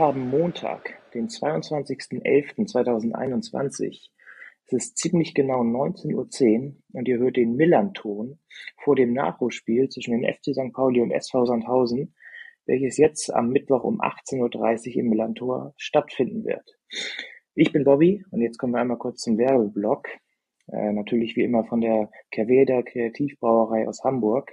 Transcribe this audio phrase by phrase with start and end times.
[0.00, 4.08] haben Montag, den 22.11.2021.
[4.66, 6.26] Es ist ziemlich genau 19.10 Uhr
[6.94, 8.38] und ihr hört den Millanton
[8.78, 10.72] vor dem Nachholspiel zwischen den FC St.
[10.72, 12.14] Pauli und SV Sandhausen,
[12.64, 16.78] welches jetzt am Mittwoch um 18.30 Uhr im Millantor stattfinden wird.
[17.54, 20.08] Ich bin Bobby und jetzt kommen wir einmal kurz zum Werbeblock.
[20.72, 24.50] Äh, natürlich wie immer von der Kerveda Kreativbrauerei aus Hamburg.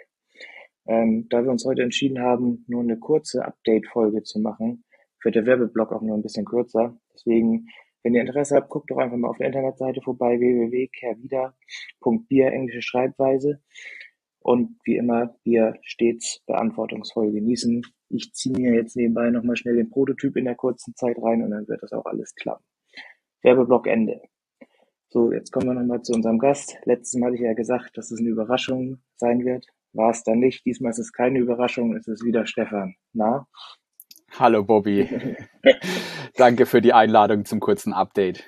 [0.88, 4.84] Ähm, da wir uns heute entschieden haben, nur eine kurze Update-Folge zu machen,
[5.28, 6.98] wird der Werbeblock auch nur ein bisschen kürzer.
[7.14, 7.68] Deswegen,
[8.02, 13.62] wenn ihr Interesse habt, guckt doch einfach mal auf der Internetseite vorbei, www.kervida.bier, englische Schreibweise.
[14.40, 17.82] Und wie immer, Bier stets beantwortungsvoll genießen.
[18.08, 21.52] Ich ziehe mir jetzt nebenbei nochmal schnell den Prototyp in der kurzen Zeit rein und
[21.52, 22.64] dann wird das auch alles klappen.
[23.42, 24.22] Werbeblock Ende.
[25.10, 26.78] So, jetzt kommen wir nochmal zu unserem Gast.
[26.86, 29.68] Letztes Mal hatte ich ja gesagt, dass es eine Überraschung sein wird.
[29.92, 30.66] War es dann nicht.
[30.66, 32.96] Diesmal ist es keine Überraschung, es ist wieder Stefan.
[33.12, 33.46] Na?
[34.32, 35.08] Hallo Bobby.
[36.36, 38.44] Danke für die Einladung zum kurzen Update.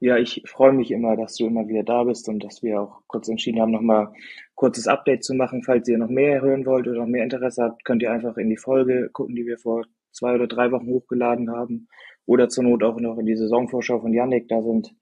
[0.00, 3.02] Ja, ich freue mich immer, dass du immer wieder da bist und dass wir auch
[3.06, 4.12] kurz entschieden haben, nochmal
[4.54, 5.62] kurzes Update zu machen.
[5.62, 8.48] Falls ihr noch mehr hören wollt oder noch mehr Interesse habt, könnt ihr einfach in
[8.48, 11.88] die Folge gucken, die wir vor zwei oder drei Wochen hochgeladen haben.
[12.24, 14.48] Oder zur Not auch noch in die Saisonvorschau von Yannick.
[14.48, 14.94] Da sind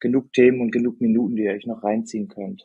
[0.00, 2.64] genug Themen und genug Minuten, die ihr euch noch reinziehen könnt.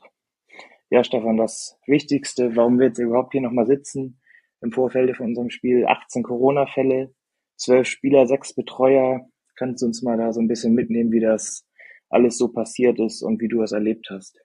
[0.90, 4.20] Ja, Stefan, das Wichtigste, warum wir jetzt überhaupt hier nochmal sitzen,
[4.66, 7.14] im Vorfeld von unserem Spiel 18 Corona-Fälle,
[7.58, 9.22] 12 Spieler, 6 Betreuer.
[9.56, 11.66] Kannst du uns mal da so ein bisschen mitnehmen, wie das
[12.10, 14.40] alles so passiert ist und wie du es erlebt hast?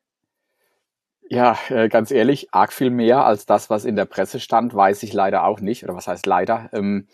[1.29, 5.03] Ja, äh, ganz ehrlich, arg viel mehr als das, was in der Presse stand, weiß
[5.05, 5.85] ich leider auch nicht.
[5.85, 6.69] Oder was heißt leider?
[6.73, 7.07] Ähm,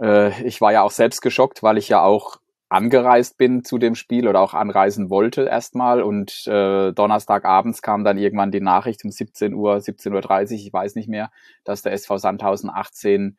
[0.00, 2.38] äh, ich war ja auch selbst geschockt, weil ich ja auch
[2.70, 8.16] angereist bin zu dem Spiel oder auch anreisen wollte erstmal und äh, Donnerstagabends kam dann
[8.16, 11.30] irgendwann die Nachricht um 17 Uhr, 17.30 Uhr, ich weiß nicht mehr,
[11.64, 13.36] dass der SV Sandhausen 18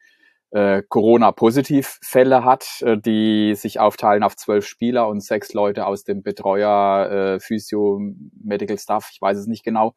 [0.51, 6.23] äh, Corona-Positivfälle hat, äh, die sich aufteilen auf zwölf Spieler und sechs Leute aus dem
[6.23, 8.01] Betreuer, äh, Physio,
[8.43, 9.95] Medical Staff, ich weiß es nicht genau.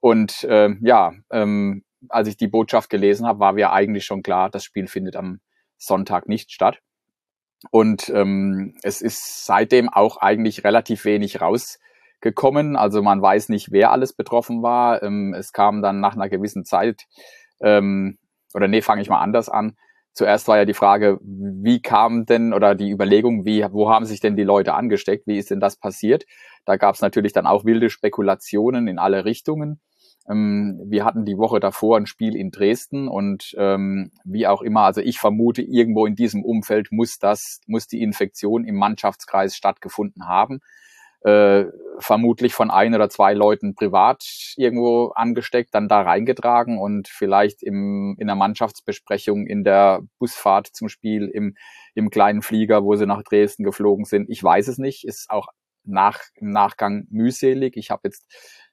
[0.00, 4.50] Und äh, ja, ähm, als ich die Botschaft gelesen habe, war mir eigentlich schon klar,
[4.50, 5.40] das Spiel findet am
[5.78, 6.80] Sonntag nicht statt.
[7.70, 12.76] Und ähm, es ist seitdem auch eigentlich relativ wenig rausgekommen.
[12.76, 15.02] Also man weiß nicht, wer alles betroffen war.
[15.02, 17.06] Ähm, es kam dann nach einer gewissen Zeit,
[17.60, 18.18] ähm,
[18.54, 19.76] oder nee, fange ich mal anders an.
[20.12, 24.20] Zuerst war ja die Frage, wie kam denn oder die Überlegung, wie, wo haben sich
[24.20, 25.26] denn die Leute angesteckt?
[25.26, 26.24] Wie ist denn das passiert?
[26.64, 29.78] Da gab es natürlich dann auch wilde Spekulationen in alle Richtungen.
[30.28, 34.82] Ähm, wir hatten die Woche davor ein Spiel in Dresden und ähm, wie auch immer,
[34.82, 40.26] also ich vermute, irgendwo in diesem Umfeld muss das, muss die Infektion im Mannschaftskreis stattgefunden
[40.26, 40.60] haben.
[41.22, 41.66] Äh,
[41.98, 44.22] vermutlich von ein oder zwei Leuten privat
[44.56, 50.88] irgendwo angesteckt, dann da reingetragen und vielleicht im, in der Mannschaftsbesprechung in der Busfahrt zum
[50.88, 51.56] Spiel im,
[51.94, 54.30] im kleinen Flieger, wo sie nach Dresden geflogen sind.
[54.30, 55.48] Ich weiß es nicht, ist auch
[55.84, 57.76] nach, im Nachgang mühselig.
[57.76, 58.26] Ich habe jetzt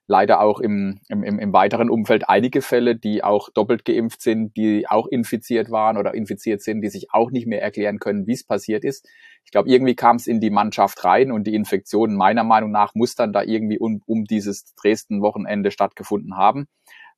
[0.08, 4.88] leider auch im, im, im weiteren Umfeld einige Fälle, die auch doppelt geimpft sind, die
[4.88, 8.46] auch infiziert waren oder infiziert sind, die sich auch nicht mehr erklären können, wie es
[8.46, 9.08] passiert ist.
[9.46, 12.96] Ich glaube, irgendwie kam es in die Mannschaft rein und die Infektion meiner Meinung nach
[12.96, 16.68] muss dann da irgendwie um, um dieses Dresden-Wochenende stattgefunden haben,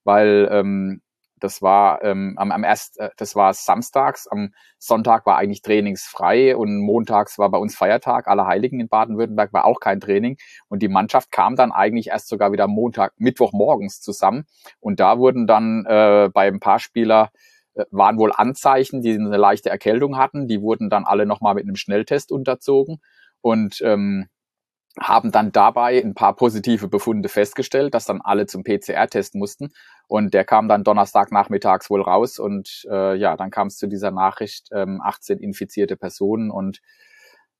[0.03, 1.02] weil ähm,
[1.40, 6.56] das war ähm, am, am erst, äh, das war samstags, am Sonntag war eigentlich trainingsfrei
[6.56, 8.28] und montags war bei uns Feiertag.
[8.28, 10.38] Allerheiligen in Baden-Württemberg war auch kein Training
[10.68, 14.46] und die Mannschaft kam dann eigentlich erst sogar wieder Montag, Mittwoch morgens zusammen
[14.79, 17.31] und da wurden dann äh, bei ein paar Spieler
[17.75, 20.47] äh, waren wohl Anzeichen, die eine leichte Erkältung hatten.
[20.47, 23.02] Die wurden dann alle nochmal mit einem Schnelltest unterzogen
[23.41, 24.28] und ähm,
[25.00, 29.74] haben dann dabei ein paar positive Befunde festgestellt, dass dann alle zum PCR-Test mussten.
[30.08, 32.40] Und der kam dann Donnerstagnachmittags wohl raus.
[32.40, 36.50] Und äh, ja, dann kam es zu dieser Nachricht, ähm, 18 infizierte Personen.
[36.50, 36.80] Und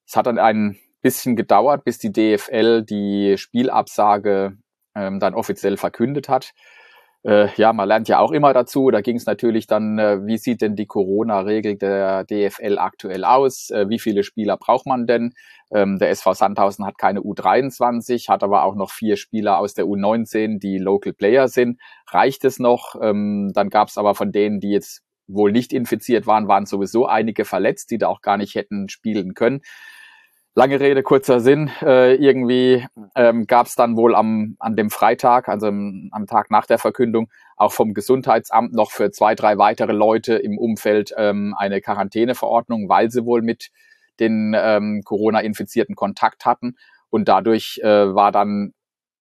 [0.08, 4.58] es hat dann ein bisschen gedauert, bis die DFL die Spielabsage
[4.96, 6.54] ähm, dann offiziell verkündet hat
[7.26, 8.92] äh, ja, man lernt ja auch immer dazu.
[8.92, 13.72] Da ging es natürlich dann, äh, wie sieht denn die Corona-Regel der DFL aktuell aus?
[13.72, 15.34] Äh, wie viele Spieler braucht man denn?
[15.74, 19.86] Ähm, der SV Sandhausen hat keine U23, hat aber auch noch vier Spieler aus der
[19.86, 21.82] U19, die Local Player sind.
[22.12, 22.94] Reicht es noch?
[23.02, 27.08] Ähm, dann gab es aber von denen, die jetzt wohl nicht infiziert waren, waren sowieso
[27.08, 29.62] einige verletzt, die da auch gar nicht hätten spielen können.
[30.58, 31.70] Lange Rede, kurzer Sinn.
[31.82, 36.50] Äh, irgendwie ähm, gab es dann wohl am, an dem Freitag, also am, am Tag
[36.50, 41.54] nach der Verkündung, auch vom Gesundheitsamt noch für zwei, drei weitere Leute im Umfeld ähm,
[41.58, 43.70] eine Quarantäneverordnung, weil sie wohl mit
[44.22, 46.78] den ähm, Corona-infizierten Kontakt hatten.
[47.10, 48.74] Und dadurch äh, war dann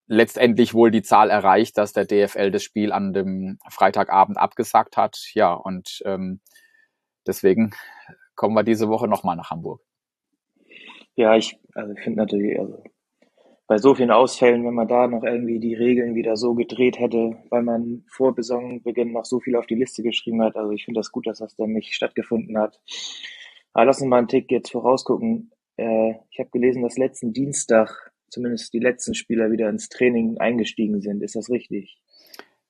[0.06, 5.18] letztendlich wohl die Zahl erreicht, dass der DFL das Spiel an dem Freitagabend abgesagt hat.
[5.32, 6.38] Ja, und ähm,
[7.26, 7.74] deswegen
[8.36, 9.80] kommen wir diese Woche nochmal nach Hamburg.
[11.16, 12.82] Ja, ich, also ich finde natürlich, also
[13.66, 17.36] bei so vielen Ausfällen, wenn man da noch irgendwie die Regeln wieder so gedreht hätte,
[17.48, 20.56] weil man vor Saisonbeginn noch so viel auf die Liste geschrieben hat.
[20.56, 22.80] Also ich finde das gut, dass das dann nicht stattgefunden hat.
[23.72, 25.50] Aber lass uns mal einen Tick jetzt vorausgucken.
[25.76, 31.00] Äh, ich habe gelesen, dass letzten Dienstag zumindest die letzten Spieler wieder ins Training eingestiegen
[31.00, 31.22] sind.
[31.22, 31.98] Ist das richtig?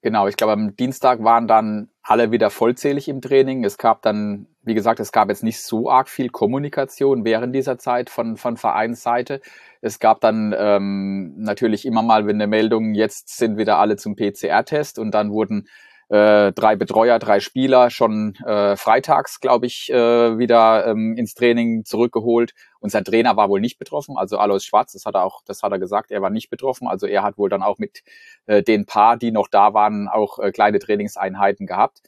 [0.05, 3.65] Genau, ich glaube, am Dienstag waren dann alle wieder vollzählig im Training.
[3.65, 7.79] Es gab dann, wie gesagt, es gab jetzt nicht so arg viel Kommunikation während dieser
[7.79, 9.41] Zeit von, von Vereinsseite.
[9.81, 14.99] Es gab dann ähm, natürlich immer mal eine Meldung, jetzt sind wieder alle zum PCR-Test
[14.99, 15.69] und dann wurden
[16.09, 21.85] äh, drei Betreuer, drei Spieler schon äh, freitags, glaube ich, äh, wieder ähm, ins Training
[21.85, 22.53] zurückgeholt.
[22.81, 25.73] Unser Trainer war wohl nicht betroffen, also Alois Schwarz, das hat er auch, das hat
[25.73, 26.87] er gesagt, er war nicht betroffen.
[26.87, 28.03] Also er hat wohl dann auch mit
[28.47, 32.01] äh, den paar, die noch da waren, auch äh, kleine Trainingseinheiten gehabt.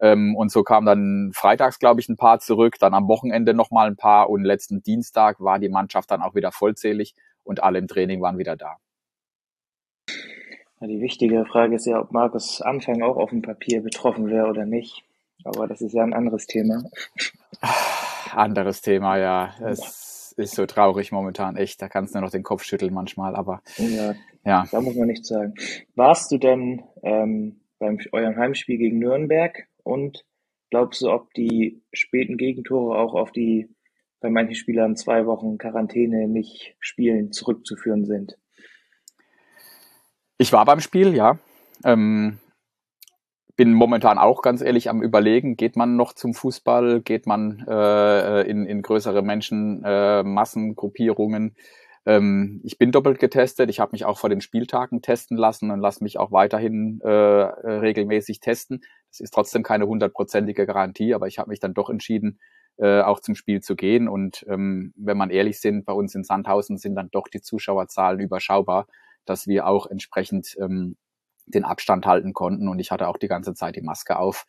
[0.00, 3.86] Ähm, und so kam dann freitags, glaube ich, ein paar zurück, dann am Wochenende nochmal
[3.86, 7.14] ein paar und letzten Dienstag war die Mannschaft dann auch wieder vollzählig
[7.44, 8.76] und alle im Training waren wieder da.
[10.80, 14.66] Die wichtige Frage ist ja, ob Markus Anfang auch auf dem Papier betroffen wäre oder
[14.66, 15.04] nicht.
[15.44, 16.84] Aber das ist ja ein anderes Thema.
[18.32, 19.54] Anderes Thema, ja.
[19.64, 20.42] Es ja.
[20.42, 21.80] ist so traurig momentan, echt.
[21.80, 23.62] Da kannst du nur noch den Kopf schütteln manchmal, aber.
[23.78, 24.14] Ja,
[24.44, 24.66] ja.
[24.70, 25.54] da muss man nichts sagen.
[25.94, 30.26] Warst du denn ähm, beim eurem Heimspiel gegen Nürnberg und
[30.70, 33.68] glaubst du, ob die späten Gegentore auch auf die
[34.20, 38.36] bei manchen Spielern zwei Wochen Quarantäne nicht spielen zurückzuführen sind?
[40.38, 41.38] Ich war beim Spiel, ja.
[41.84, 42.38] Ähm,
[43.56, 48.42] bin momentan auch ganz ehrlich am überlegen, geht man noch zum Fußball, geht man äh,
[48.42, 51.56] in, in größere Menschenmassen, äh, Gruppierungen.
[52.04, 55.80] Ähm, ich bin doppelt getestet, ich habe mich auch vor den Spieltagen testen lassen und
[55.80, 58.82] lasse mich auch weiterhin äh, regelmäßig testen.
[59.10, 62.38] Das ist trotzdem keine hundertprozentige Garantie, aber ich habe mich dann doch entschieden,
[62.76, 64.06] äh, auch zum Spiel zu gehen.
[64.06, 68.20] Und ähm, wenn man ehrlich sind, bei uns in Sandhausen sind dann doch die Zuschauerzahlen
[68.20, 68.86] überschaubar
[69.26, 70.96] dass wir auch entsprechend ähm,
[71.46, 74.46] den Abstand halten konnten und ich hatte auch die ganze Zeit die Maske auf.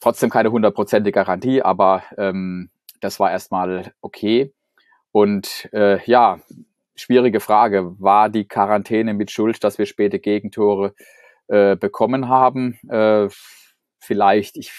[0.00, 2.70] Trotzdem keine hundertprozentige Garantie, aber ähm,
[3.00, 4.52] das war erstmal okay.
[5.12, 6.40] Und äh, ja,
[6.96, 7.94] schwierige Frage.
[8.00, 10.94] War die Quarantäne mit Schuld, dass wir späte Gegentore
[11.48, 12.78] äh, bekommen haben?
[12.88, 13.28] Äh,
[13.98, 14.56] vielleicht.
[14.56, 14.72] Ich,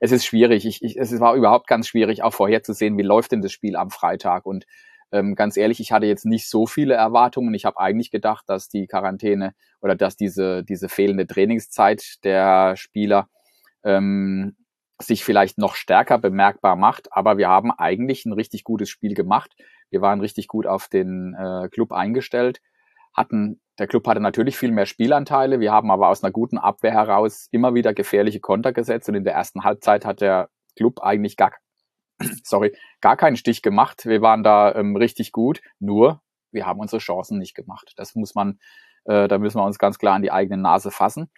[0.00, 0.66] es ist schwierig.
[0.66, 3.90] Ich, ich, es war überhaupt ganz schwierig, auch vorherzusehen, wie läuft denn das Spiel am
[3.90, 4.46] Freitag.
[4.46, 4.66] Und
[5.12, 7.52] ähm, ganz ehrlich, ich hatte jetzt nicht so viele Erwartungen.
[7.54, 13.28] Ich habe eigentlich gedacht, dass die Quarantäne oder dass diese, diese fehlende Trainingszeit der Spieler
[13.84, 14.56] ähm,
[15.00, 17.12] sich vielleicht noch stärker bemerkbar macht.
[17.12, 19.52] Aber wir haben eigentlich ein richtig gutes Spiel gemacht.
[19.90, 22.60] Wir waren richtig gut auf den äh, Club eingestellt,
[23.12, 25.60] hatten der Club hatte natürlich viel mehr Spielanteile.
[25.60, 29.24] Wir haben aber aus einer guten Abwehr heraus immer wieder gefährliche Konter gesetzt und in
[29.24, 31.52] der ersten Halbzeit hat der Club eigentlich gar,
[32.44, 34.06] sorry, gar keinen Stich gemacht.
[34.06, 36.20] Wir waren da ähm, richtig gut, nur
[36.50, 37.92] wir haben unsere Chancen nicht gemacht.
[37.96, 38.58] Das muss man,
[39.04, 41.30] äh, da müssen wir uns ganz klar an die eigene Nase fassen.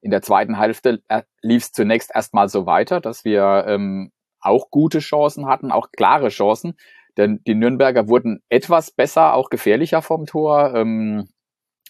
[0.00, 4.70] In der zweiten Hälfte äh, lief es zunächst erstmal so weiter, dass wir ähm, auch
[4.70, 6.74] gute Chancen hatten, auch klare Chancen.
[7.16, 10.74] Denn die Nürnberger wurden etwas besser, auch gefährlicher vom Tor.
[10.74, 11.28] Ähm,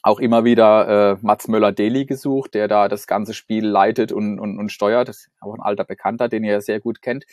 [0.02, 4.58] auch immer wieder äh, Mats Möller-Deli gesucht, der da das ganze Spiel leitet und, und,
[4.58, 5.08] und steuert.
[5.08, 7.24] Das ist auch ein alter Bekannter, den ihr sehr gut kennt.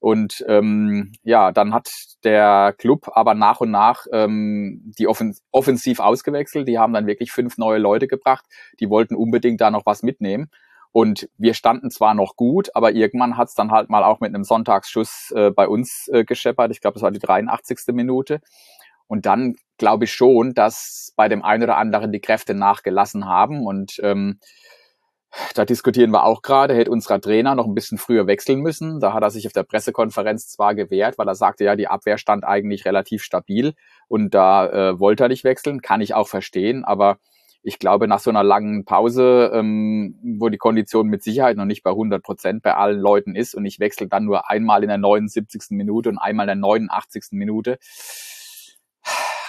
[0.00, 1.90] Und ähm, ja, dann hat
[2.24, 6.68] der Club aber nach und nach ähm, die offen offensiv ausgewechselt.
[6.68, 8.44] Die haben dann wirklich fünf neue Leute gebracht.
[8.80, 10.50] Die wollten unbedingt da noch was mitnehmen.
[10.92, 14.44] Und wir standen zwar noch gut, aber irgendwann hat's dann halt mal auch mit einem
[14.44, 16.70] Sonntagsschuss äh, bei uns äh, gescheppert.
[16.70, 17.80] Ich glaube, das war die 83.
[17.88, 18.40] Minute.
[19.06, 23.66] Und dann glaube ich schon, dass bei dem einen oder anderen die Kräfte nachgelassen haben.
[23.66, 24.40] Und ähm,
[25.54, 29.00] da diskutieren wir auch gerade, hätte unser Trainer noch ein bisschen früher wechseln müssen.
[29.00, 32.18] Da hat er sich auf der Pressekonferenz zwar gewehrt, weil er sagte, ja, die Abwehr
[32.18, 33.74] stand eigentlich relativ stabil
[34.08, 37.18] und da äh, wollte er nicht wechseln, kann ich auch verstehen, aber
[37.66, 41.82] ich glaube, nach so einer langen Pause, ähm, wo die Kondition mit Sicherheit noch nicht
[41.82, 44.98] bei 100 Prozent bei allen Leuten ist und ich wechsle dann nur einmal in der
[44.98, 45.70] 79.
[45.70, 47.24] Minute und einmal in der 89.
[47.32, 47.78] Minute,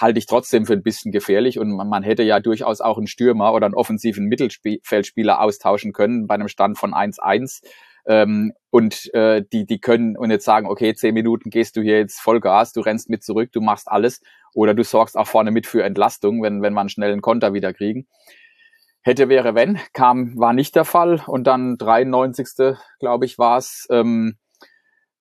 [0.00, 3.06] halte ich trotzdem für ein bisschen gefährlich und man, man hätte ja durchaus auch einen
[3.06, 7.62] Stürmer oder einen offensiven Mittelfeldspieler austauschen können bei einem Stand von 1-1.
[8.06, 11.98] Ähm, und äh, die, die können und jetzt sagen, okay, zehn Minuten gehst du hier
[11.98, 14.22] jetzt Vollgas, du rennst mit zurück, du machst alles
[14.54, 18.06] oder du sorgst auch vorne mit für Entlastung, wenn, wenn schnell einen Konter wieder kriegen.
[19.02, 22.76] Hätte, wäre, wenn, kam, war nicht der Fall und dann 93.
[22.98, 24.38] glaube ich war es, ähm,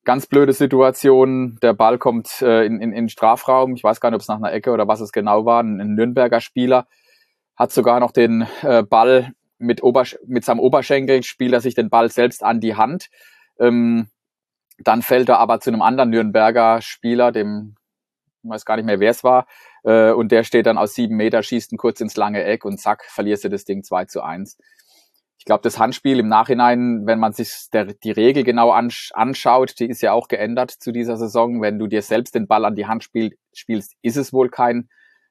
[0.08, 1.60] ganz blöde Situation.
[1.62, 3.76] Der Ball kommt äh, in, in, in Strafraum.
[3.76, 5.62] Ich weiß gar nicht, ob es nach einer Ecke oder was es genau war.
[5.62, 6.88] Ein, ein Nürnberger Spieler
[7.58, 9.82] hat sogar noch den äh, Ball mit,
[10.26, 13.10] mit seinem Oberschenkel, spielt er sich den Ball selbst an die Hand.
[13.60, 14.08] Ähm,
[14.80, 17.76] dann fällt er aber zu einem anderen Nürnberger Spieler, dem
[18.44, 19.46] ich weiß gar nicht mehr, wer es war,
[19.84, 22.80] äh, und der steht dann aus sieben Meter, schießt ihn kurz ins lange Eck und
[22.80, 24.58] zack, verlierst du das Ding 2 zu 1
[25.48, 29.88] glaube, das Handspiel im Nachhinein, wenn man sich der, die Regel genau ansch anschaut, die
[29.88, 31.62] ist ja auch geändert zu dieser Saison.
[31.62, 34.90] Wenn du dir selbst den Ball an die Hand spiel spielst, ist es wohl kein,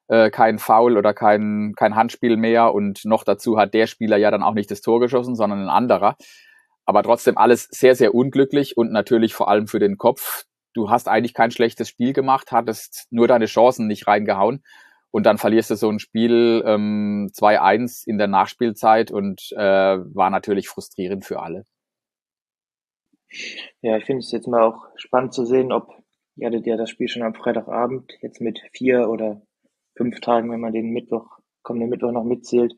[0.08, 2.74] äh, kein Foul oder kein, kein Handspiel mehr.
[2.74, 5.68] Und noch dazu hat der Spieler ja dann auch nicht das Tor geschossen, sondern ein
[5.68, 6.16] anderer.
[6.86, 10.44] Aber trotzdem alles sehr, sehr unglücklich und natürlich vor allem für den Kopf.
[10.72, 14.62] Du hast eigentlich kein schlechtes Spiel gemacht, hattest nur deine Chancen nicht reingehauen.
[15.16, 20.28] Und dann verlierst du so ein Spiel ähm, 2-1 in der Nachspielzeit und äh, war
[20.28, 21.64] natürlich frustrierend für alle.
[23.80, 25.88] Ja, ich finde es jetzt mal auch spannend zu sehen, ob
[26.36, 29.40] ihr hattet ja das Spiel schon am Freitagabend, jetzt mit vier oder
[29.96, 32.74] fünf Tagen, wenn man den Mittwoch, kommenden Mittwoch noch mitzählt,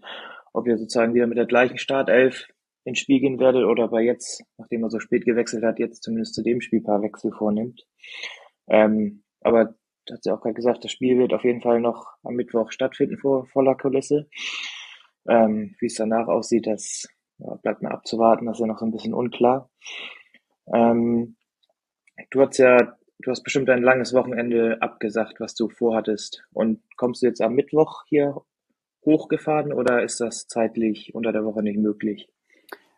[0.52, 2.46] ob ihr sozusagen wieder mit der gleichen Startelf
[2.84, 6.04] ins Spiel gehen werdet oder ob er jetzt, nachdem er so spät gewechselt hat, jetzt
[6.04, 7.84] zumindest zu dem Spiel paar Wechsel vornimmt.
[8.68, 9.74] Ähm, aber
[10.10, 13.18] hat sie auch gerade gesagt, das Spiel wird auf jeden Fall noch am Mittwoch stattfinden
[13.18, 14.28] vor voller Kulisse.
[15.28, 17.06] Ähm, Wie es danach aussieht, das
[17.38, 19.70] ja, bleibt mir abzuwarten, das ist ja noch so ein bisschen unklar.
[20.72, 21.36] Ähm,
[22.30, 26.44] du hast ja, du hast bestimmt ein langes Wochenende abgesagt, was du vorhattest.
[26.52, 28.36] Und kommst du jetzt am Mittwoch hier
[29.04, 32.28] hochgefahren oder ist das zeitlich unter der Woche nicht möglich?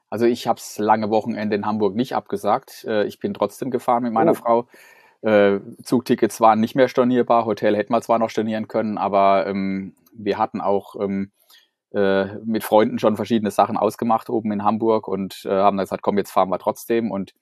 [0.09, 2.85] Also ich habe das lange Wochenende in Hamburg nicht abgesagt.
[2.87, 4.35] Äh, ich bin trotzdem gefahren mit meiner oh.
[4.35, 4.69] Frau.
[5.23, 9.95] Äh, Zugtickets waren nicht mehr stornierbar, Hotel hätten wir zwar noch stornieren können, aber ähm,
[10.13, 11.31] wir hatten auch ähm,
[11.93, 16.03] äh, mit Freunden schon verschiedene Sachen ausgemacht oben in Hamburg und äh, haben dann gesagt,
[16.03, 17.11] komm, jetzt fahren wir trotzdem.
[17.11, 17.35] Und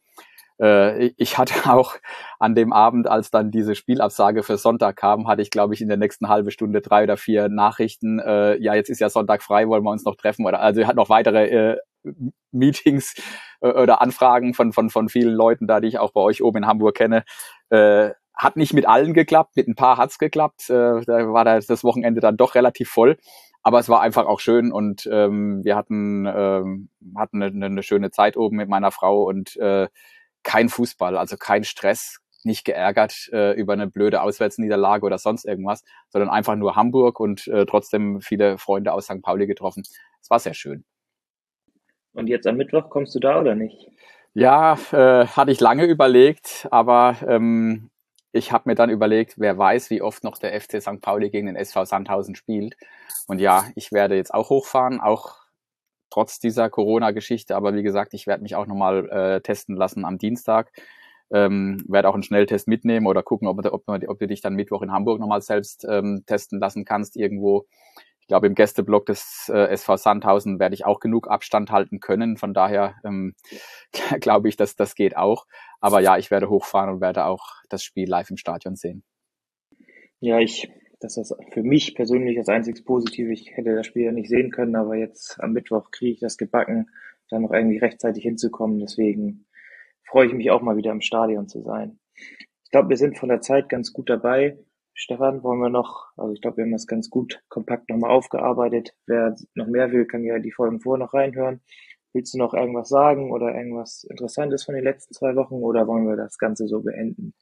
[0.59, 1.95] ich hatte auch
[2.41, 5.89] an dem Abend, als dann diese Spielabsage für Sonntag kam, hatte ich, glaube ich, in
[5.89, 9.69] der nächsten halbe Stunde drei oder vier Nachrichten, äh, ja, jetzt ist ja Sonntag frei,
[9.69, 10.47] wollen wir uns noch treffen.
[10.47, 11.77] Oder also hat noch weitere äh,
[12.53, 13.15] Meetings
[13.61, 16.59] äh, oder Anfragen von, von, von vielen Leuten da, die ich auch bei euch oben
[16.59, 17.25] in Hamburg kenne.
[17.71, 20.71] Äh, hat nicht mit allen geklappt, mit ein paar hat's geklappt.
[20.71, 23.17] Äh, da war das Wochenende dann doch relativ voll.
[23.63, 28.11] Aber es war einfach auch schön und ähm, wir hatten, ähm, hatten eine, eine schöne
[28.11, 29.89] Zeit oben mit meiner Frau und äh,
[30.49, 35.85] kein Fußball, also kein Stress, nicht geärgert äh, über eine blöde Auswärtsniederlage oder sonst irgendwas,
[36.09, 39.21] sondern einfach nur Hamburg und äh, trotzdem viele Freunde aus St.
[39.21, 39.83] Pauli getroffen.
[40.23, 40.87] Es war sehr schön.
[42.15, 43.91] Und jetzt am Mittwoch kommst du da oder nicht?
[44.33, 47.91] Ja, äh, hatte ich lange überlegt, aber ähm,
[48.33, 51.03] ich habe mir dann überlegt, wer weiß, wie oft noch der FC St.
[51.03, 52.75] Pauli gegen den SV Sandhausen spielt.
[53.27, 55.37] Und ja, ich werde jetzt auch hochfahren, auch
[56.11, 57.57] trotz dieser Corona-Geschichte.
[57.57, 60.73] Aber wie gesagt, ich werde mich auch nochmal äh, testen lassen am Dienstag.
[61.31, 64.83] Ähm, werde auch einen Schnelltest mitnehmen oder gucken, ob, ob, ob du dich dann Mittwoch
[64.83, 67.67] in Hamburg nochmal selbst ähm, testen lassen kannst irgendwo
[68.29, 72.37] ich glaube, im Gästeblock des äh, SV Sandhausen werde ich auch genug Abstand halten können.
[72.37, 73.35] Von daher ähm,
[74.21, 75.47] glaube ich, dass das geht auch.
[75.81, 79.03] Aber ja, ich werde hochfahren und werde auch das Spiel live im Stadion sehen.
[80.21, 83.33] Ja, ich, das ist für mich persönlich das einzig Positive.
[83.33, 86.37] Ich hätte das Spiel ja nicht sehen können, aber jetzt am Mittwoch kriege ich das
[86.37, 86.91] gebacken,
[87.31, 88.81] da noch irgendwie rechtzeitig hinzukommen.
[88.81, 89.47] Deswegen
[90.05, 91.99] freue ich mich auch mal wieder im Stadion zu sein.
[92.65, 94.59] Ich glaube, wir sind von der Zeit ganz gut dabei.
[94.93, 98.95] Stefan, wollen wir noch, also ich glaube, wir haben das ganz gut kompakt nochmal aufgearbeitet.
[99.07, 101.61] Wer noch mehr will, kann ja die Folgen vorher noch reinhören.
[102.13, 106.09] Willst du noch irgendwas sagen oder irgendwas Interessantes von den letzten zwei Wochen oder wollen
[106.09, 107.35] wir das Ganze so beenden?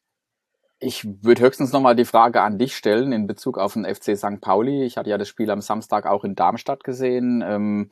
[0.79, 4.41] Ich würde höchstens nochmal die Frage an dich stellen in Bezug auf den FC St.
[4.43, 4.85] Pauli.
[4.85, 7.43] Ich hatte ja das Spiel am Samstag auch in Darmstadt gesehen.
[7.47, 7.91] Ähm,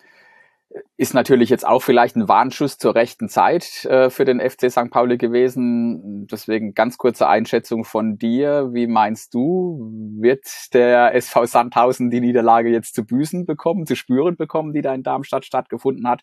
[0.96, 4.90] ist natürlich jetzt auch vielleicht ein Warnschuss zur rechten Zeit äh, für den FC St.
[4.90, 6.26] Pauli gewesen.
[6.26, 8.70] Deswegen ganz kurze Einschätzung von dir.
[8.72, 14.36] Wie meinst du, wird der SV Sandhausen die Niederlage jetzt zu büßen bekommen, zu spüren
[14.36, 16.22] bekommen, die da in Darmstadt stattgefunden hat?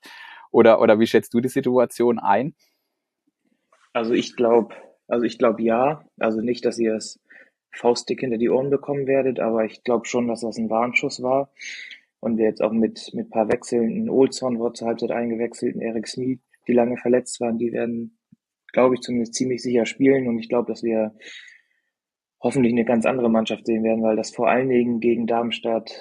[0.52, 2.54] Oder, oder wie schätzt du die Situation ein?
[3.94, 4.76] Also ich glaube,
[5.12, 6.06] also ich glaube ja.
[6.20, 7.20] Also nicht, dass ihr es
[7.72, 11.52] faustdick hinter die Ohren bekommen werdet, aber ich glaube schon, dass das ein Warnschuss war
[12.20, 15.82] und wir jetzt auch mit mit paar Wechseln, ein Olsson wurde zur Halbzeit eingewechselt, ein
[15.82, 18.18] Eric Smith, die lange verletzt waren, die werden,
[18.74, 21.14] glaube ich, zumindest ziemlich sicher spielen und ich glaube, dass wir
[22.42, 25.92] hoffentlich eine ganz andere Mannschaft sehen werden, weil das vor allen Dingen gegen Darmstadt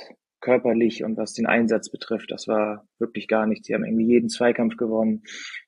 [0.41, 3.67] körperlich und was den Einsatz betrifft, das war wirklich gar nichts.
[3.67, 5.23] Sie haben irgendwie jeden Zweikampf gewonnen,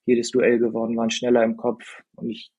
[0.07, 2.53] jedes Duell gewonnen, waren schneller im Kopf und ich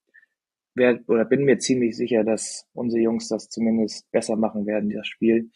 [0.76, 5.08] werde oder bin mir ziemlich sicher, dass unsere Jungs das zumindest besser machen werden, das
[5.08, 5.52] Spiel.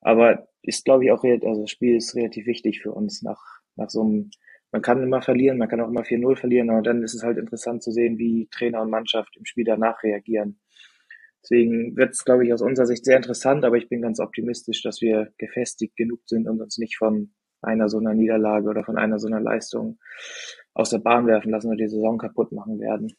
[0.00, 3.40] Aber ist, glaube ich, auch, also das Spiel ist relativ wichtig für uns nach,
[3.76, 4.30] nach so einem
[4.70, 7.38] man kann immer verlieren, man kann auch immer 4-0 verlieren, aber dann ist es halt
[7.38, 10.60] interessant zu sehen, wie Trainer und Mannschaft im Spiel danach reagieren.
[11.42, 14.82] Deswegen wird es, glaube ich, aus unserer Sicht sehr interessant, aber ich bin ganz optimistisch,
[14.82, 17.32] dass wir gefestigt genug sind und uns nicht von
[17.62, 19.98] einer so einer Niederlage oder von einer so einer Leistung
[20.74, 23.16] aus der Bahn werfen lassen und die Saison kaputt machen werden.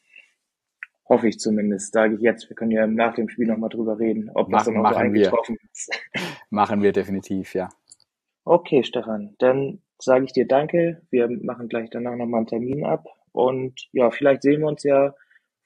[1.10, 2.48] Hoffe ich zumindest, sage ich jetzt.
[2.48, 5.58] Wir können ja nach dem Spiel nochmal drüber reden, ob das dann auch so eingetroffen
[5.72, 5.90] ist.
[6.50, 7.68] machen wir definitiv, ja.
[8.44, 11.02] Okay, Stefan, dann sage ich dir danke.
[11.10, 13.06] Wir machen gleich danach nochmal einen Termin ab.
[13.32, 15.12] Und ja, vielleicht sehen wir uns ja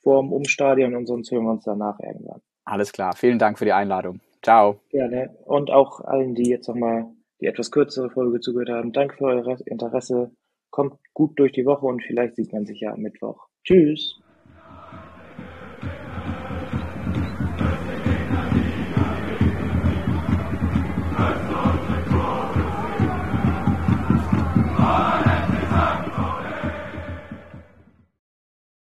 [0.02, 2.40] vor dem Umstadion und sonst hören wir uns danach irgendwann.
[2.64, 3.14] Alles klar.
[3.14, 4.20] Vielen Dank für die Einladung.
[4.42, 4.80] Ciao.
[4.88, 5.36] Gerne.
[5.44, 7.06] Und auch allen, die jetzt nochmal
[7.42, 8.92] die etwas kürzere Folge zugehört haben.
[8.92, 10.30] Danke für euer Interesse.
[10.70, 13.46] Kommt gut durch die Woche und vielleicht sieht man sich ja am Mittwoch.
[13.62, 14.23] Tschüss.